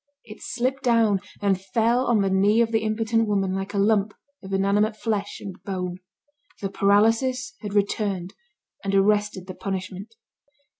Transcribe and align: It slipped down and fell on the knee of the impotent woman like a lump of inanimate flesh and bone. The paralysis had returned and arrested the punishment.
It 0.23 0.41
slipped 0.41 0.81
down 0.81 1.19
and 1.43 1.61
fell 1.61 2.07
on 2.07 2.21
the 2.21 2.29
knee 2.31 2.59
of 2.61 2.71
the 2.71 2.79
impotent 2.81 3.27
woman 3.27 3.53
like 3.53 3.75
a 3.75 3.77
lump 3.77 4.15
of 4.41 4.51
inanimate 4.51 4.97
flesh 4.97 5.37
and 5.39 5.61
bone. 5.63 5.99
The 6.59 6.71
paralysis 6.71 7.53
had 7.61 7.75
returned 7.75 8.33
and 8.83 8.95
arrested 8.95 9.45
the 9.45 9.53
punishment. 9.53 10.15